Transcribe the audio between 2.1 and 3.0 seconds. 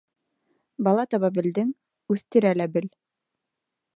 үҫтерә лә бел.